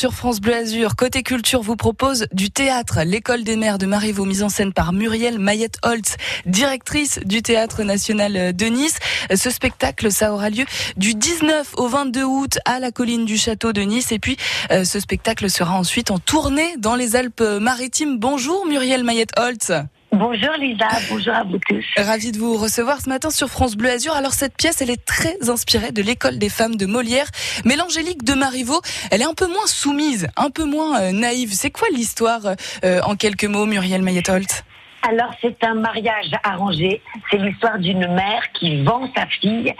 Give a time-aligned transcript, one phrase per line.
[0.00, 0.96] sur France Bleu Azur.
[0.96, 3.00] Côté culture vous propose du théâtre.
[3.04, 8.56] L'école des mères de Marivaux, mise en scène par Muriel Mayette-Holtz, directrice du Théâtre National
[8.56, 8.98] de Nice.
[9.34, 10.64] Ce spectacle, ça aura lieu
[10.96, 14.10] du 19 au 22 août à la colline du Château de Nice.
[14.10, 14.38] Et puis,
[14.70, 18.18] euh, ce spectacle sera ensuite en tournée dans les Alpes-Maritimes.
[18.18, 19.70] Bonjour Muriel Mayette-Holtz.
[20.20, 21.82] Bonjour Lisa, bonjour à vous tous.
[21.96, 24.12] Ravi de vous recevoir ce matin sur France Bleu Azur.
[24.12, 27.24] Alors cette pièce, elle est très inspirée de l'école des femmes de Molière.
[27.64, 31.54] Mais l'Angélique de Marivaux, elle est un peu moins soumise, un peu moins euh, naïve.
[31.54, 32.54] C'est quoi l'histoire
[32.84, 34.62] euh, en quelques mots, Muriel Mayetholt
[35.02, 37.00] alors c'est un mariage arrangé.
[37.30, 39.74] C'est l'histoire d'une mère qui vend sa fille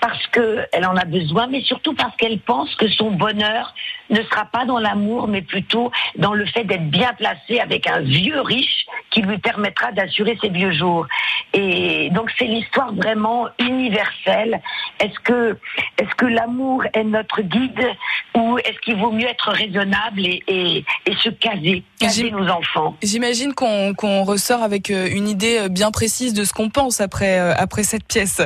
[0.00, 3.72] parce qu'elle en a besoin, mais surtout parce qu'elle pense que son bonheur
[4.10, 8.00] ne sera pas dans l'amour, mais plutôt dans le fait d'être bien placée avec un
[8.00, 11.06] vieux riche qui lui permettra d'assurer ses vieux jours.
[11.52, 14.60] Et donc c'est l'histoire vraiment universelle.
[15.00, 15.58] Est-ce que
[15.98, 17.86] est-ce que l'amour est notre guide
[18.34, 22.96] ou est-ce qu'il vaut mieux être raisonnable et, et, et se caser, caser nos enfants?
[23.02, 27.00] J'imagine qu'on qu'on ressort avec euh, une idée euh, bien précise de ce qu'on pense
[27.00, 28.40] après euh, après cette pièce.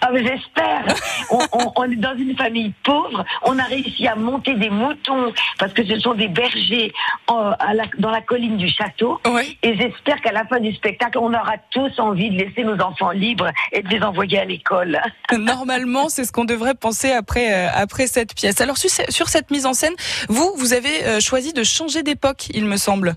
[0.00, 0.84] Ah, j'espère.
[1.30, 3.24] on, on, on, est dans une famille pauvre.
[3.42, 6.92] On a réussi à monter des moutons parce que ce sont des bergers
[7.26, 9.20] en, la, dans la colline du château.
[9.26, 9.58] Oui.
[9.62, 13.10] Et j'espère qu'à la fin du spectacle, on aura tous envie de laisser nos enfants
[13.10, 15.00] libres et de les envoyer à l'école.
[15.38, 18.60] Normalement, c'est ce qu'on devrait penser après euh, après cette pièce.
[18.60, 19.94] Alors sur, sur cette mise en scène,
[20.28, 23.16] vous vous avez euh, choisi de changer d'époque, il me semble.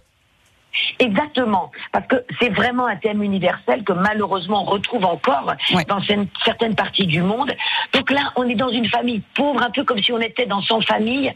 [1.00, 5.84] Exactement, parce que c'est vraiment un thème universel que malheureusement on retrouve encore Ouais.
[5.86, 6.00] dans
[6.44, 7.52] certaines parties du monde.
[7.94, 10.62] Donc là, on est dans une famille pauvre, un peu comme si on était dans
[10.62, 11.34] son famille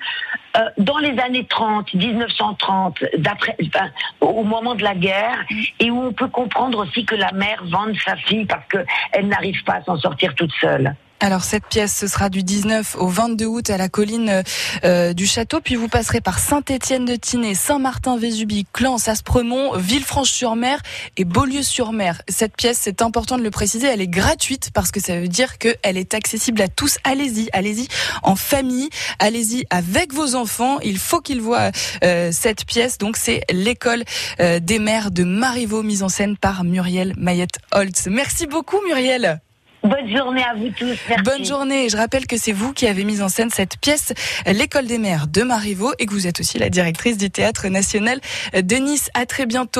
[0.57, 5.43] euh, dans les années 30, 1930, d'après, enfin, au moment de la guerre,
[5.79, 9.63] et où on peut comprendre aussi que la mère vende sa fille parce qu'elle n'arrive
[9.63, 10.95] pas à s'en sortir toute seule.
[11.23, 14.41] Alors cette pièce, ce sera du 19 au 22 août à la colline
[14.83, 20.79] euh, du château, puis vous passerez par Saint-Étienne-de-Tinée, Saint-Martin-Vésubie, Clans, Aspremont, Villefranche-sur-Mer
[21.17, 22.23] et Beaulieu-sur-Mer.
[22.27, 25.59] Cette pièce, c'est important de le préciser, elle est gratuite parce que ça veut dire
[25.59, 26.97] qu'elle est accessible à tous.
[27.03, 27.87] Allez-y, allez-y
[28.23, 30.79] en famille, allez-y avec vos enfants.
[30.79, 31.69] Il faut qu'ils voient
[32.03, 32.97] euh, cette pièce.
[32.97, 34.05] Donc c'est l'école
[34.39, 38.07] euh, des mères de Marivaux, mise en scène par Muriel Mayette-Holtz.
[38.07, 39.39] Merci beaucoup Muriel.
[39.83, 40.97] Bonne journée à vous tous.
[41.23, 41.89] Bonne journée.
[41.89, 44.13] Je rappelle que c'est vous qui avez mis en scène cette pièce,
[44.45, 48.19] l'école des mères de Marivaux, et que vous êtes aussi la directrice du Théâtre National
[48.53, 49.09] de Nice.
[49.15, 49.79] À très bientôt.